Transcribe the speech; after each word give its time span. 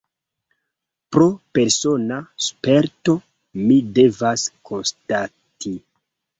Pro 1.15 1.27
persona 1.57 2.17
sperto, 2.47 3.17
mi 3.67 3.79
devas 4.01 4.49
konstati. 4.73 5.79